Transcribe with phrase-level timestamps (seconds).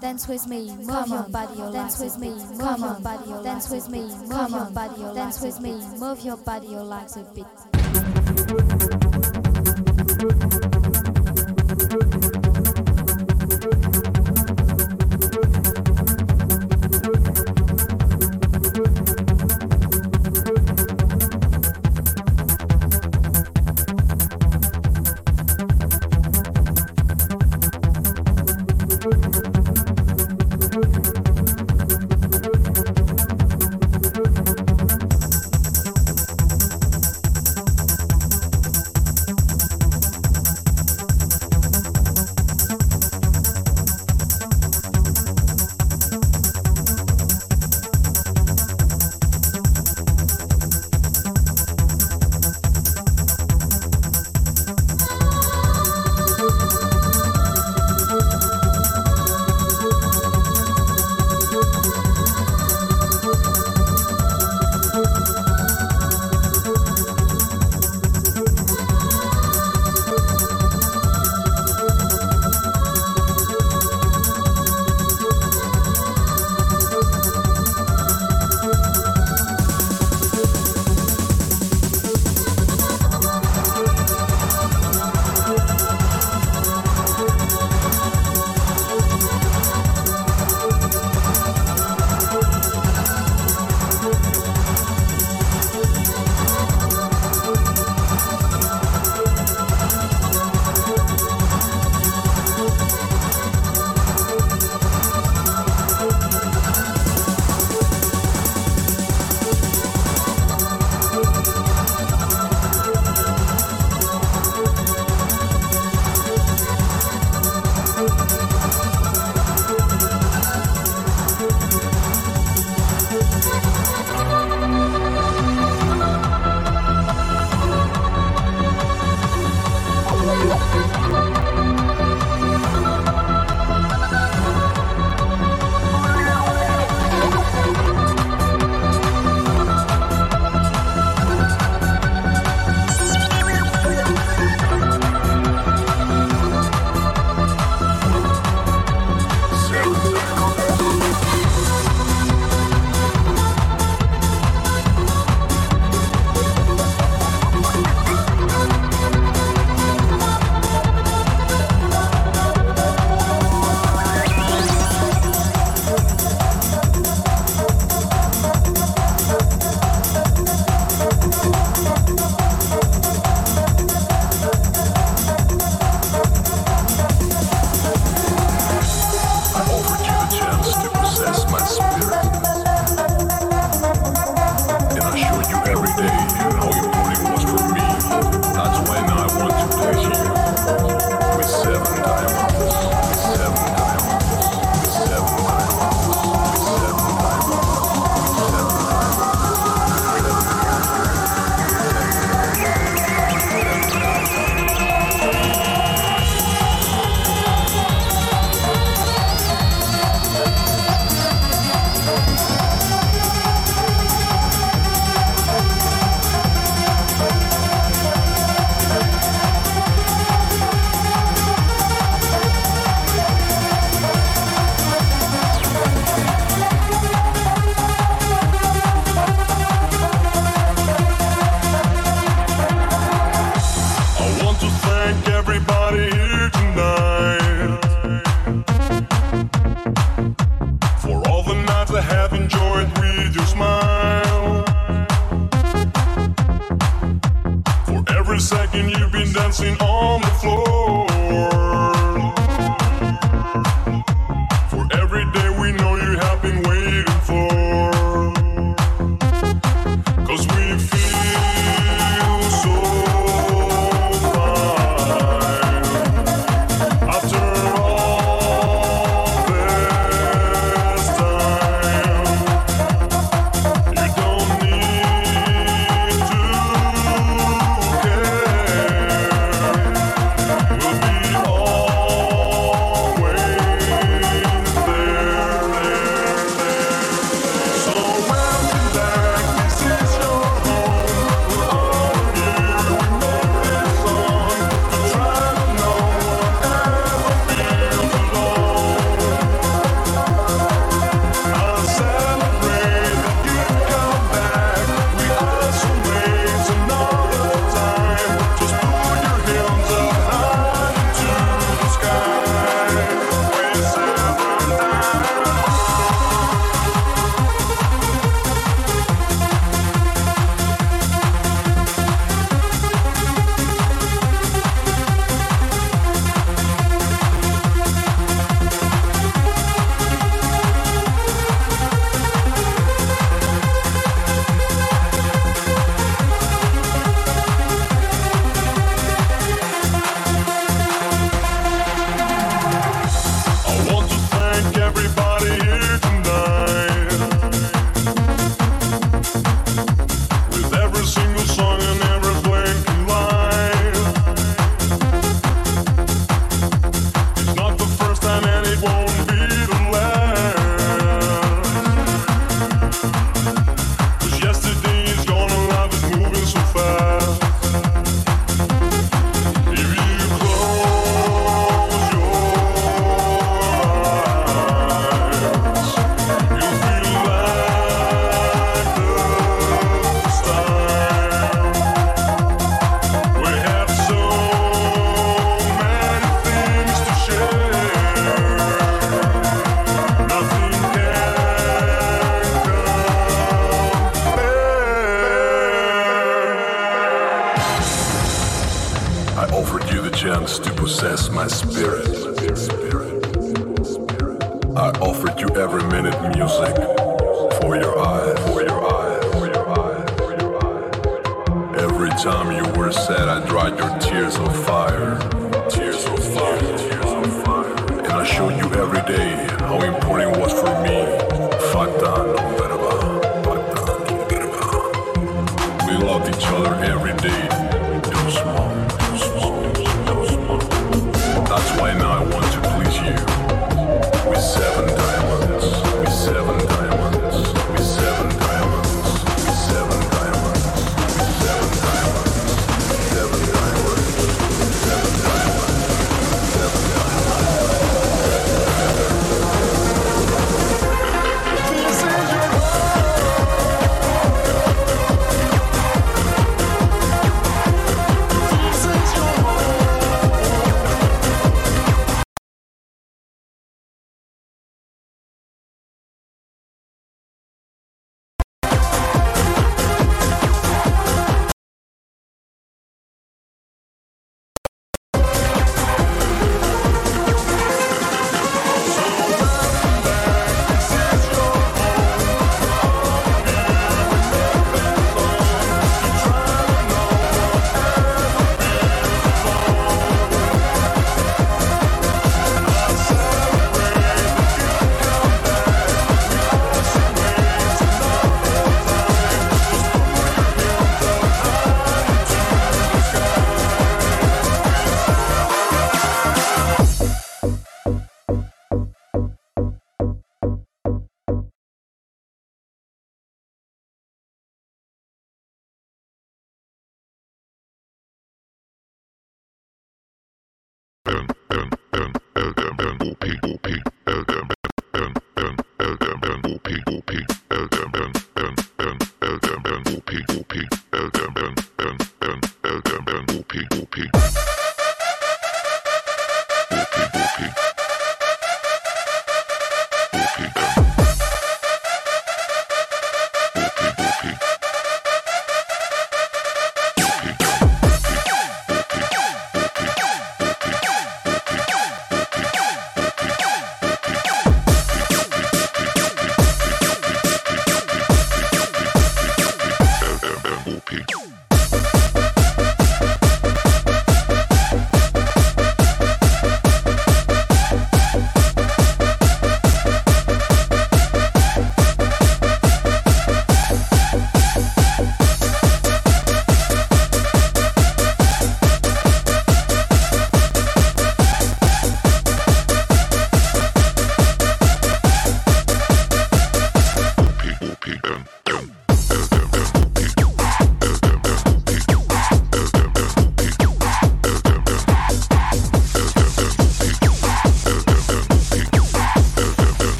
[0.00, 4.00] dance with me, move your body, dance with me, move your body, dance with me,
[4.00, 7.71] move your body, dance with me, move your body, your legs a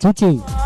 [0.00, 0.57] Giá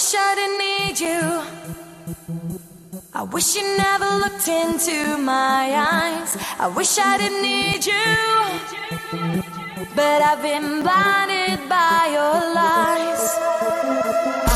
[0.00, 1.42] wish I didn't need you.
[3.12, 6.38] I wish you never looked into my eyes.
[6.58, 8.06] I wish I didn't need you.
[9.94, 14.49] But I've been blinded by your lies.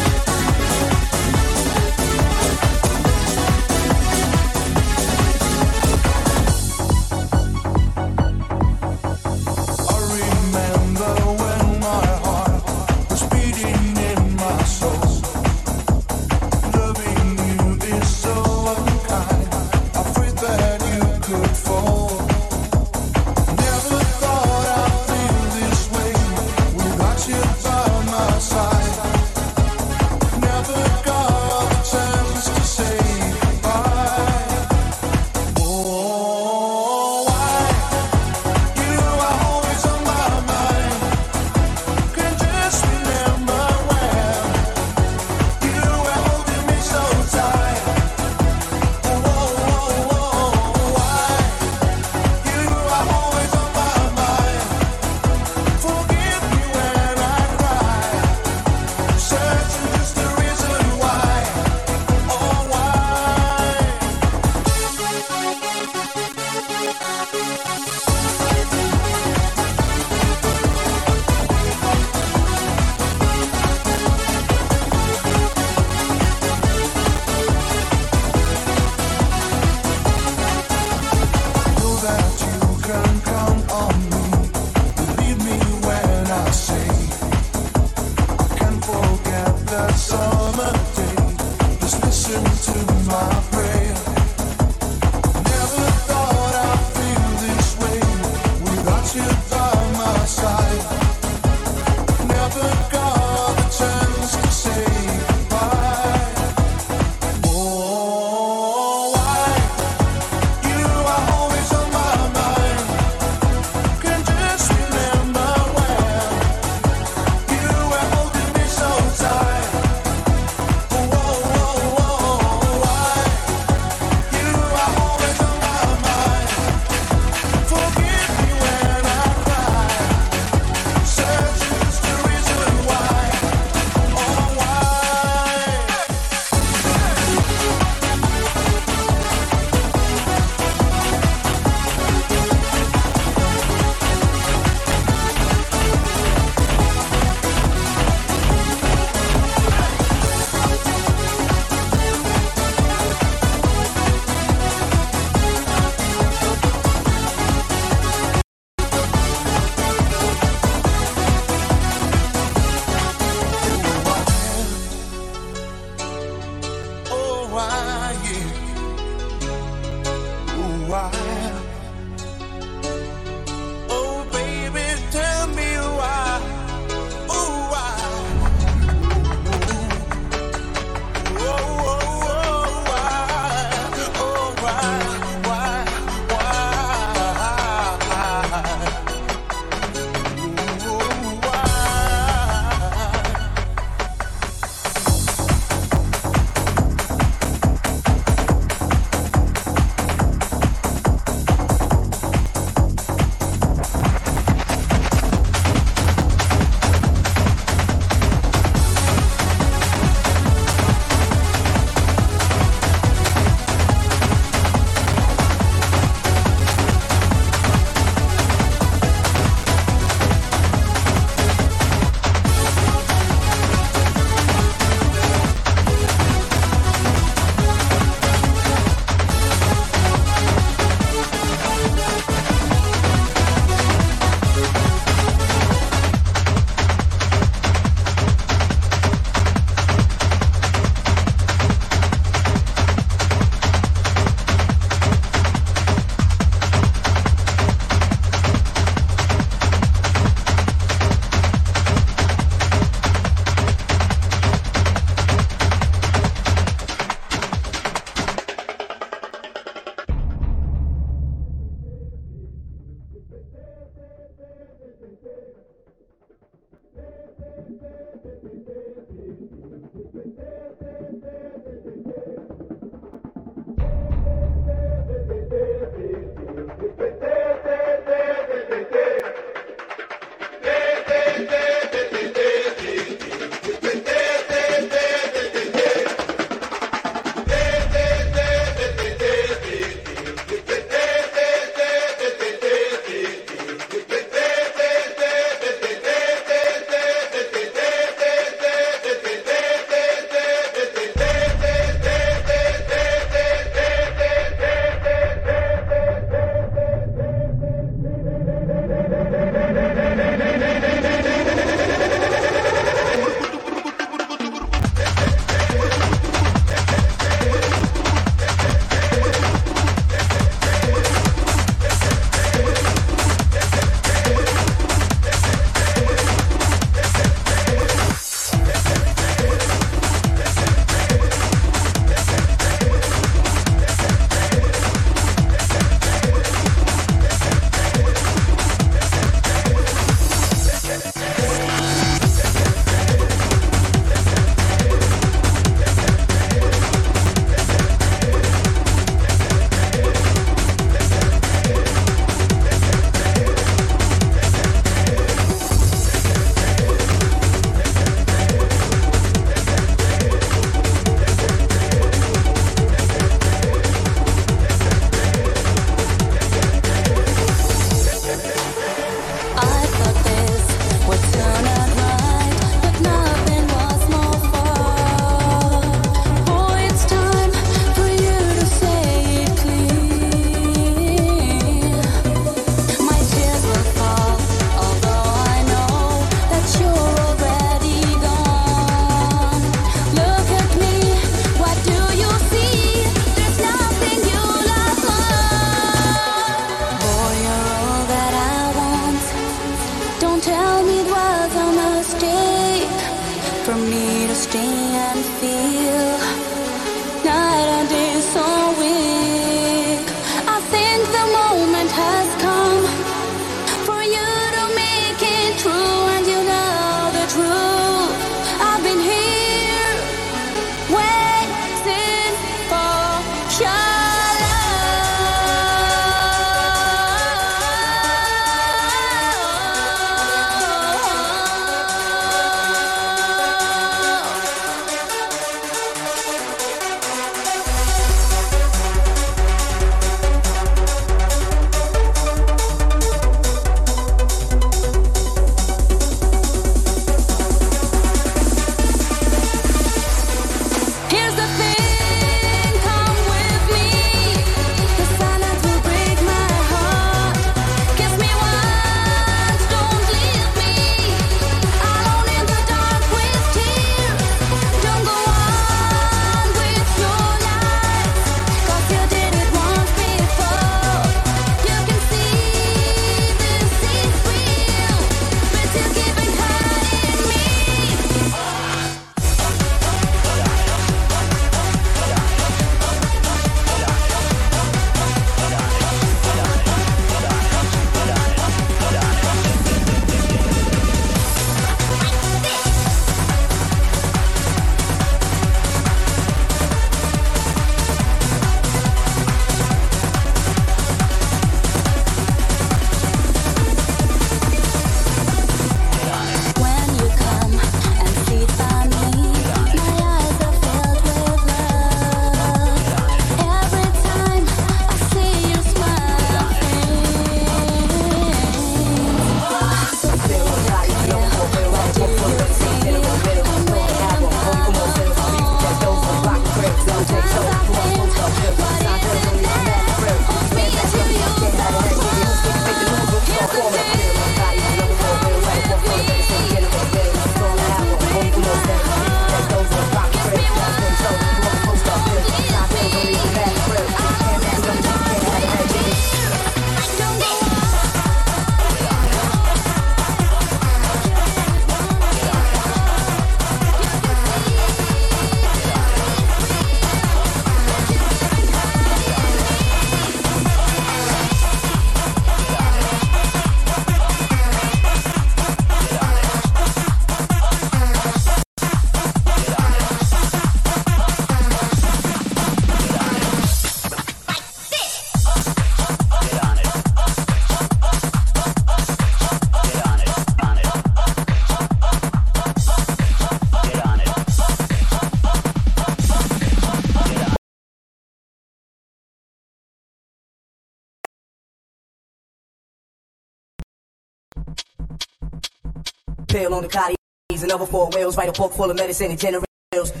[596.32, 596.96] Pill on the cotties,
[597.42, 599.90] another four whales, write a book full of medicine and generate pills.
[599.90, 600.00] Pill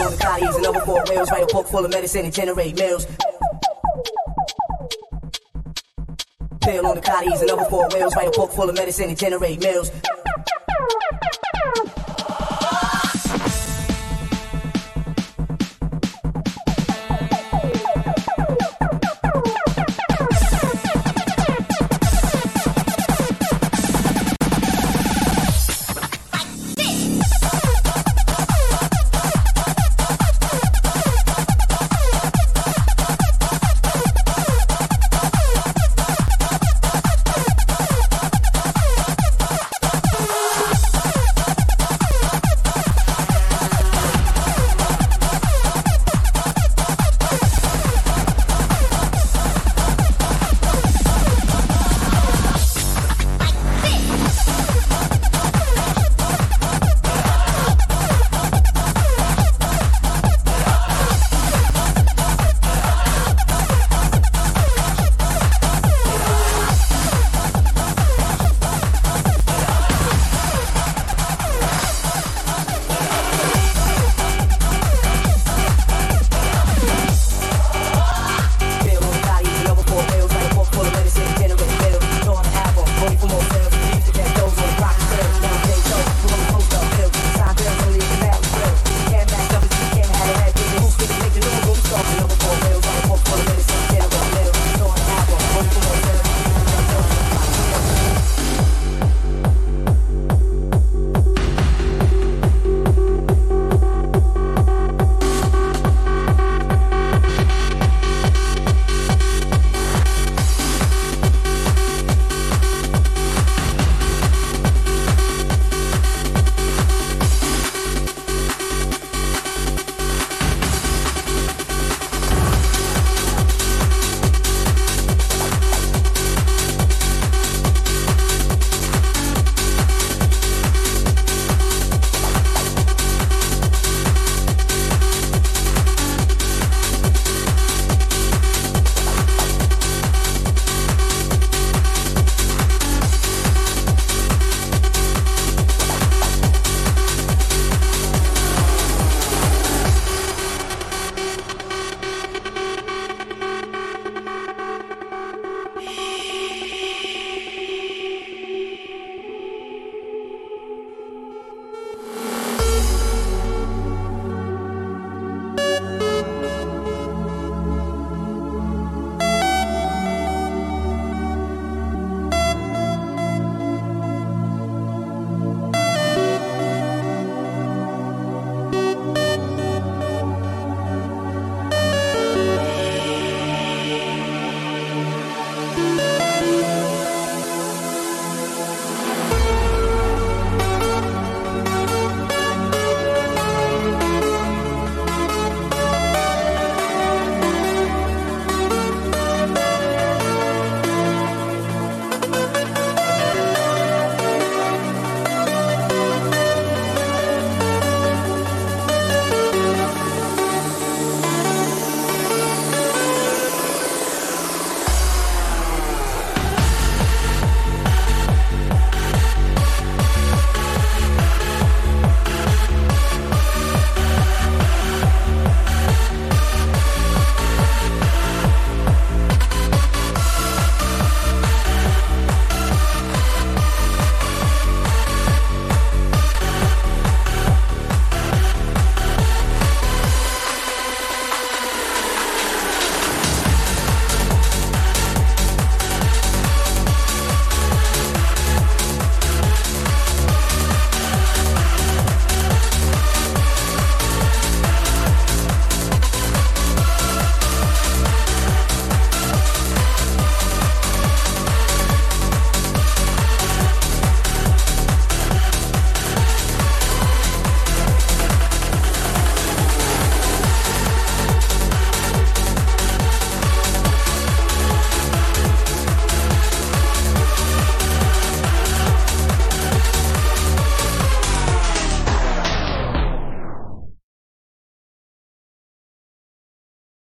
[0.00, 3.04] on the cotties, another four whales, write a book full of medicine and generate mills.
[6.60, 9.60] Pill on the cotties, another four wheels, write a book full of medicine and generate
[9.60, 9.90] mills.